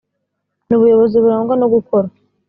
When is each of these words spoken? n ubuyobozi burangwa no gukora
n 0.67 0.69
ubuyobozi 0.75 1.15
burangwa 1.23 1.53
no 1.61 1.67
gukora 1.73 2.07